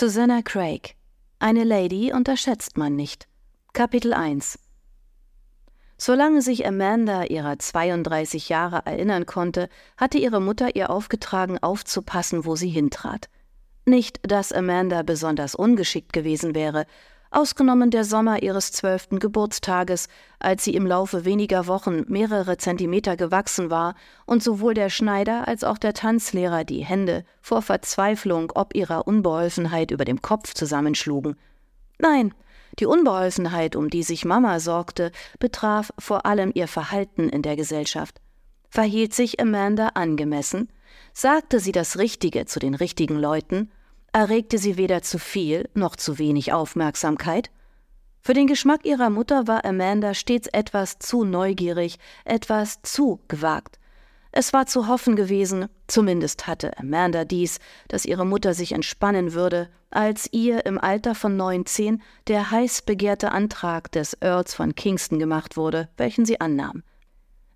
[0.00, 0.94] Susanna Craig.
[1.40, 3.26] Eine Lady unterschätzt man nicht.
[3.72, 4.56] Kapitel 1
[5.96, 12.54] Solange sich Amanda ihrer 32 Jahre erinnern konnte, hatte ihre Mutter ihr aufgetragen, aufzupassen, wo
[12.54, 13.28] sie hintrat.
[13.86, 16.86] Nicht, dass Amanda besonders ungeschickt gewesen wäre,
[17.30, 20.08] ausgenommen der Sommer ihres zwölften Geburtstages,
[20.38, 23.94] als sie im Laufe weniger Wochen mehrere Zentimeter gewachsen war
[24.26, 29.90] und sowohl der Schneider als auch der Tanzlehrer die Hände vor Verzweiflung ob ihrer Unbeholfenheit
[29.90, 31.36] über dem Kopf zusammenschlugen.
[31.98, 32.32] Nein,
[32.78, 38.20] die Unbeholfenheit, um die sich Mama sorgte, betraf vor allem ihr Verhalten in der Gesellschaft.
[38.68, 40.68] Verhielt sich Amanda angemessen?
[41.12, 43.70] Sagte sie das Richtige zu den richtigen Leuten?
[44.12, 47.50] Erregte sie weder zu viel noch zu wenig Aufmerksamkeit.
[48.20, 53.78] Für den Geschmack ihrer Mutter war Amanda stets etwas zu neugierig, etwas zu gewagt.
[54.30, 57.58] Es war zu hoffen gewesen, zumindest hatte Amanda dies,
[57.88, 63.32] dass ihre Mutter sich entspannen würde, als ihr im Alter von neunzehn der heiß begehrte
[63.32, 66.82] Antrag des Earls von Kingston gemacht wurde, welchen sie annahm.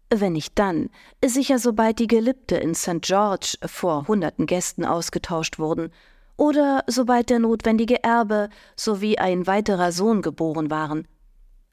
[0.09, 0.89] Wenn nicht dann,
[1.25, 3.03] sicher sobald die Geliebte in St.
[3.03, 5.91] George vor hunderten Gästen ausgetauscht wurden,
[6.37, 11.07] oder sobald der notwendige Erbe sowie ein weiterer Sohn geboren waren.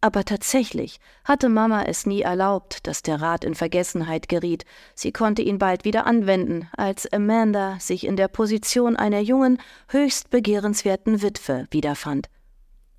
[0.01, 4.63] Aber tatsächlich hatte Mama es nie erlaubt, dass der Rat in Vergessenheit geriet.
[4.95, 9.57] Sie konnte ihn bald wieder anwenden, als Amanda sich in der Position einer jungen,
[9.89, 12.29] höchst begehrenswerten Witwe wiederfand.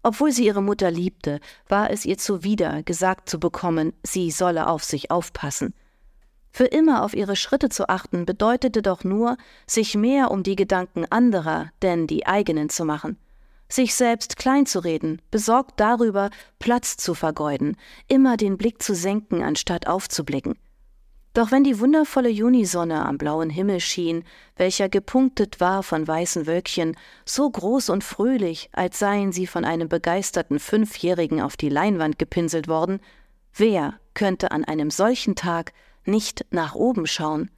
[0.03, 4.84] Obwohl sie ihre Mutter liebte, war es ihr zuwider, gesagt zu bekommen, sie solle auf
[4.84, 5.75] sich aufpassen.
[6.52, 11.06] Für immer auf ihre Schritte zu achten, bedeutete doch nur, sich mehr um die Gedanken
[11.10, 13.18] anderer denn die eigenen zu machen,
[13.68, 17.76] sich selbst kleinzureden, besorgt darüber, Platz zu vergeuden,
[18.08, 20.56] immer den Blick zu senken, anstatt aufzublicken.
[21.32, 24.24] Doch wenn die wundervolle Junisonne am blauen Himmel schien,
[24.56, 29.88] welcher gepunktet war von weißen Wölkchen, so groß und fröhlich, als seien sie von einem
[29.88, 32.98] begeisterten Fünfjährigen auf die Leinwand gepinselt worden,
[33.54, 35.72] wer könnte an einem solchen Tag
[36.05, 37.50] nicht nach oben schauen.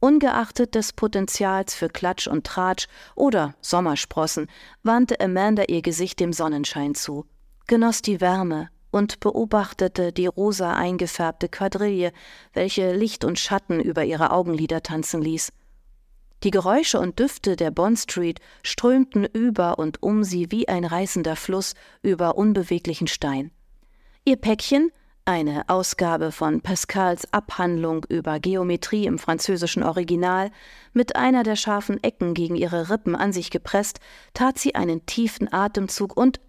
[0.00, 4.48] Ungeachtet des Potenzials für Klatsch und Tratsch oder Sommersprossen
[4.82, 7.24] wandte Amanda ihr Gesicht dem Sonnenschein zu,
[7.66, 12.12] genoss die Wärme und beobachtete die rosa eingefärbte Quadrille,
[12.52, 15.52] welche Licht und Schatten über ihre Augenlider tanzen ließ.
[16.44, 21.36] Die Geräusche und Düfte der Bond Street strömten über und um sie wie ein reißender
[21.36, 23.50] Fluss über unbeweglichen Stein.
[24.26, 24.92] Ihr Päckchen
[25.26, 30.50] eine Ausgabe von Pascals Abhandlung über Geometrie im französischen Original,
[30.92, 34.00] mit einer der scharfen Ecken gegen ihre Rippen an sich gepresst,
[34.34, 36.40] tat sie einen tiefen Atemzug und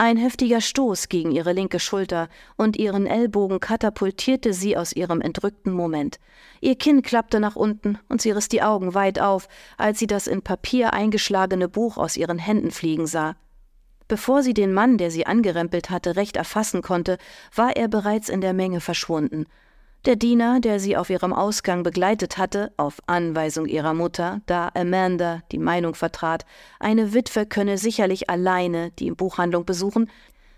[0.00, 5.72] ein heftiger Stoß gegen ihre linke Schulter und ihren Ellbogen katapultierte sie aus ihrem entrückten
[5.72, 6.20] Moment.
[6.60, 10.28] Ihr Kinn klappte nach unten und sie riss die Augen weit auf, als sie das
[10.28, 13.34] in Papier eingeschlagene Buch aus ihren Händen fliegen sah.
[14.08, 17.18] Bevor sie den Mann, der sie angerempelt hatte, recht erfassen konnte,
[17.54, 19.46] war er bereits in der Menge verschwunden.
[20.06, 25.42] Der Diener, der sie auf ihrem Ausgang begleitet hatte, auf Anweisung ihrer Mutter, da Amanda
[25.52, 26.46] die Meinung vertrat,
[26.80, 30.08] eine Witwe könne sicherlich alleine die Buchhandlung besuchen,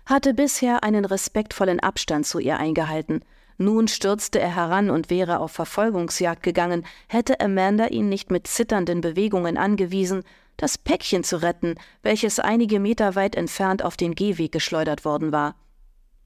[0.05, 3.25] hatte bisher einen respektvollen Abstand zu ihr eingehalten.
[3.57, 9.01] Nun stürzte er heran und wäre auf Verfolgungsjagd gegangen, hätte Amanda ihn nicht mit zitternden
[9.01, 10.23] Bewegungen angewiesen,
[10.61, 15.55] das Päckchen zu retten, welches einige Meter weit entfernt auf den Gehweg geschleudert worden war.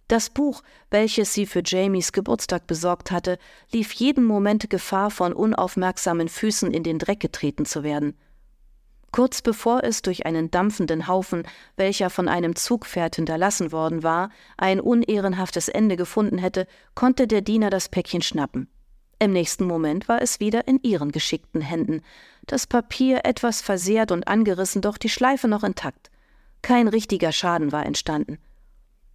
[0.09, 3.39] Das Buch, welches sie für Jamies Geburtstag besorgt hatte,
[3.71, 8.17] lief jeden Moment Gefahr, von unaufmerksamen Füßen in den Dreck getreten zu werden.
[9.11, 11.47] Kurz bevor es durch einen dampfenden Haufen,
[11.77, 17.69] welcher von einem Zugpferd hinterlassen worden war, ein unehrenhaftes Ende gefunden hätte, konnte der Diener
[17.69, 18.67] das Päckchen schnappen.
[19.19, 22.01] Im nächsten Moment war es wieder in ihren geschickten Händen.
[22.47, 26.11] Das Papier etwas versehrt und angerissen, doch die Schleife noch intakt.
[26.61, 28.39] Kein richtiger Schaden war entstanden.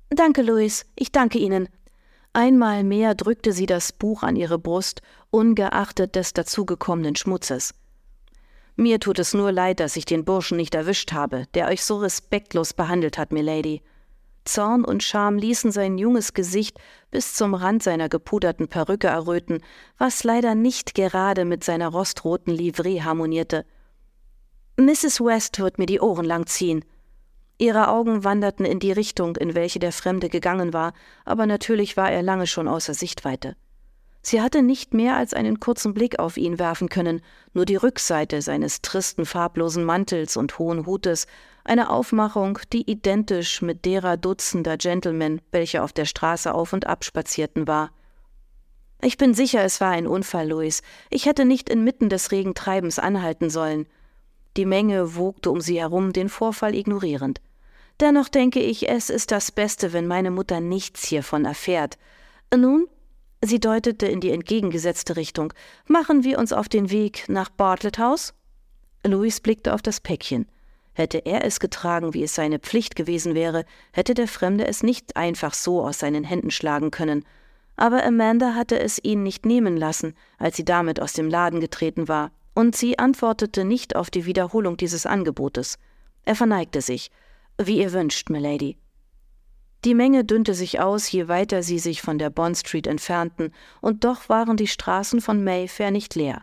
[0.08, 1.68] Danke, Louis, ich danke Ihnen.
[2.32, 7.74] Einmal mehr drückte sie das Buch an ihre Brust, ungeachtet des dazugekommenen Schmutzes.
[8.76, 11.98] Mir tut es nur leid, dass ich den Burschen nicht erwischt habe, der euch so
[11.98, 13.82] respektlos behandelt hat, Milady.
[14.44, 16.78] Zorn und Scham ließen sein junges Gesicht
[17.10, 19.62] bis zum Rand seiner gepuderten Perücke erröten,
[19.98, 23.64] was leider nicht gerade mit seiner rostroten Livree harmonierte.
[24.76, 25.20] Mrs.
[25.20, 26.84] West wird mir die Ohren lang ziehen.
[27.58, 30.94] Ihre Augen wanderten in die Richtung, in welche der Fremde gegangen war,
[31.26, 33.56] aber natürlich war er lange schon außer Sichtweite.
[34.22, 37.22] Sie hatte nicht mehr als einen kurzen Blick auf ihn werfen können,
[37.52, 41.26] nur die Rückseite seines tristen, farblosen Mantels und hohen Hutes
[41.64, 47.04] eine Aufmachung, die identisch mit derer Dutzender Gentlemen, welche auf der Straße auf und ab
[47.04, 47.90] spazierten, war.
[49.02, 50.82] Ich bin sicher, es war ein Unfall, Louis.
[51.08, 53.86] Ich hätte nicht inmitten des regen Treibens anhalten sollen.
[54.56, 57.40] Die Menge wogte um sie herum, den Vorfall ignorierend.
[58.00, 61.98] Dennoch denke ich, es ist das Beste, wenn meine Mutter nichts hiervon erfährt.
[62.54, 62.88] Nun,
[63.42, 65.52] sie deutete in die entgegengesetzte Richtung,
[65.86, 68.34] machen wir uns auf den Weg nach Bartlett House?
[69.06, 70.46] Louis blickte auf das Päckchen.
[71.00, 75.16] Hätte er es getragen, wie es seine Pflicht gewesen wäre, hätte der Fremde es nicht
[75.16, 77.24] einfach so aus seinen Händen schlagen können.
[77.74, 82.06] Aber Amanda hatte es ihn nicht nehmen lassen, als sie damit aus dem Laden getreten
[82.06, 85.78] war, und sie antwortete nicht auf die Wiederholung dieses Angebotes.
[86.26, 87.10] Er verneigte sich.
[87.56, 88.76] Wie ihr wünscht, Milady.
[89.86, 94.04] Die Menge dünnte sich aus, je weiter sie sich von der Bond Street entfernten, und
[94.04, 96.42] doch waren die Straßen von Mayfair nicht leer.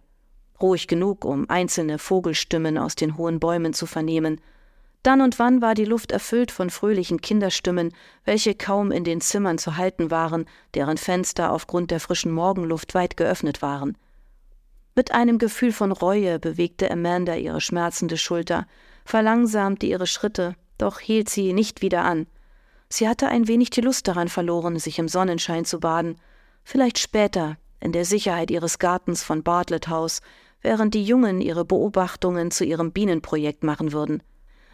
[0.61, 4.41] Ruhig genug, um einzelne Vogelstimmen aus den hohen Bäumen zu vernehmen.
[5.03, 7.93] Dann und wann war die Luft erfüllt von fröhlichen Kinderstimmen,
[8.25, 13.15] welche kaum in den Zimmern zu halten waren, deren Fenster aufgrund der frischen Morgenluft weit
[13.15, 13.97] geöffnet waren.
[14.95, 18.65] Mit einem Gefühl von Reue bewegte Amanda ihre schmerzende Schulter,
[19.05, 22.27] verlangsamte ihre Schritte doch hielt sie nicht wieder an.
[22.89, 26.19] Sie hatte ein wenig die Lust daran verloren, sich im Sonnenschein zu baden,
[26.63, 30.21] vielleicht später, in der Sicherheit ihres Gartens von Bartlett House,
[30.67, 34.21] während die Jungen ihre Beobachtungen zu ihrem Bienenprojekt machen würden.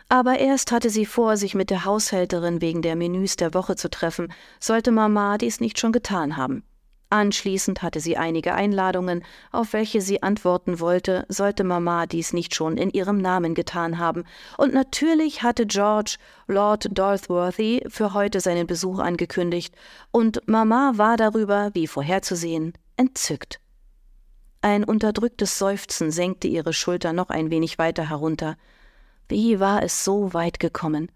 [0.10, 3.92] Aber erst hatte sie vor, sich mit der Haushälterin wegen der Menüs der Woche zu
[3.92, 6.63] treffen, sollte Mama dies nicht schon getan haben.
[7.12, 12.75] Anschließend hatte sie einige Einladungen, auf welche sie antworten wollte, sollte Mama dies nicht schon
[12.78, 14.24] in ihrem Namen getan haben.
[14.57, 16.16] Und natürlich hatte George
[16.48, 19.75] Lord Dorthworthy für heute seinen Besuch angekündigt,
[20.10, 23.60] und Mama war darüber, wie vorherzusehen, entzückt.
[24.63, 28.56] Ein unterdrücktes Seufzen senkte ihre Schulter noch ein wenig weiter herunter.
[29.27, 31.12] Wie war es so weit gekommen?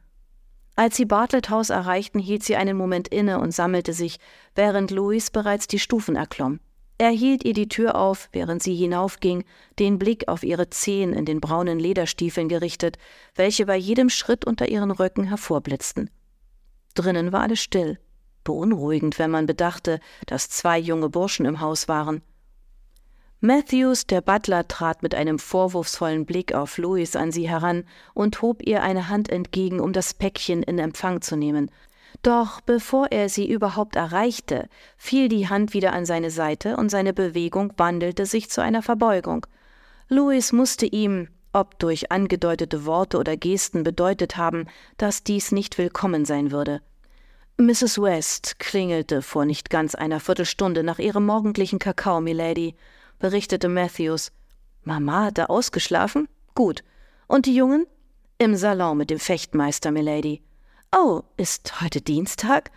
[0.76, 4.20] Als sie Bartlett House erreichten, hielt sie einen Moment inne und sammelte sich,
[4.54, 6.60] während Louis bereits die Stufen erklomm.
[6.98, 9.46] Er hielt ihr die Tür auf, während sie hinaufging,
[9.80, 12.98] den Blick auf ihre Zehen in den braunen Lederstiefeln gerichtet,
[13.34, 16.10] welche bei jedem Schritt unter ihren Röcken hervorblitzten.
[16.96, 17.98] Drinnen war alles still,
[18.44, 22.22] beunruhigend, wenn man bedachte, dass zwei junge Burschen im Haus waren.
[23.40, 27.84] Matthews, der Butler, trat mit einem vorwurfsvollen Blick auf Louis an sie heran
[28.16, 31.70] und hob ihr eine Hand entgegen, um das Päckchen in Empfang zu nehmen.
[32.24, 34.68] Doch bevor er sie überhaupt erreichte,
[34.98, 39.46] fiel die Hand wieder an seine Seite und seine Bewegung wandelte sich zu einer Verbeugung.
[40.10, 44.66] Louis musste ihm, ob durch angedeutete Worte oder Gesten bedeutet haben,
[44.98, 46.82] dass dies nicht willkommen sein würde.
[47.58, 48.02] Mrs.
[48.02, 52.76] West klingelte vor nicht ganz einer Viertelstunde nach ihrem morgendlichen Kakao, Milady
[53.20, 54.32] berichtete Matthews.
[54.84, 56.28] Mama hatte ausgeschlafen?
[56.56, 56.84] Gut.
[57.28, 57.86] Und die Jungen?
[58.38, 60.42] Im Salon mit dem Fechtmeister, Milady.
[60.96, 62.72] Oh, ist heute Dienstag?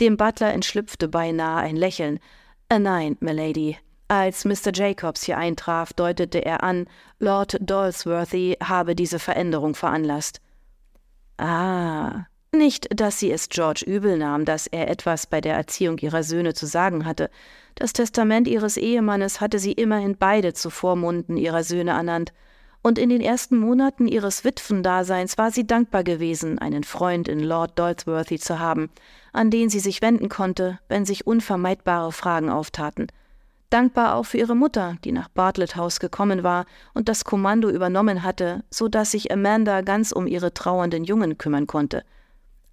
[0.00, 2.18] Dem Butler entschlüpfte beinahe ein Lächeln.
[2.68, 3.78] Äh, nein, Milady.
[4.08, 4.72] Als Mr.
[4.72, 6.86] Jacobs hier eintraf, deutete er an,
[7.18, 10.40] Lord Dolsworthy habe diese Veränderung veranlasst.
[11.38, 16.22] Ah, nicht, dass sie es George übel nahm, dass er etwas bei der Erziehung ihrer
[16.22, 17.30] Söhne zu sagen hatte.
[17.74, 22.32] Das Testament ihres Ehemannes hatte sie immerhin beide zu Vormunden ihrer Söhne ernannt,
[22.82, 27.76] und in den ersten Monaten ihres Witwendaseins war sie dankbar gewesen, einen Freund in Lord
[27.76, 28.90] Dolsworthy zu haben,
[29.32, 33.08] an den sie sich wenden konnte, wenn sich unvermeidbare Fragen auftaten.
[33.70, 36.64] Dankbar auch für ihre Mutter, die nach Bartlett House gekommen war
[36.94, 41.66] und das Kommando übernommen hatte, so dass sich Amanda ganz um ihre trauernden Jungen kümmern
[41.66, 42.04] konnte.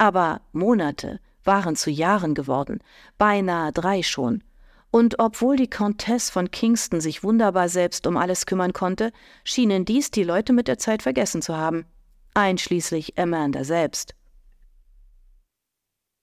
[0.04, 2.80] Aber Monate waren zu Jahren geworden,
[3.18, 4.44] beinahe drei schon.
[4.92, 9.14] Und obwohl die Countess von Kingston sich wunderbar selbst um alles kümmern konnte,
[9.46, 11.86] schienen dies die Leute mit der Zeit vergessen zu haben,
[12.34, 14.14] einschließlich Amanda selbst.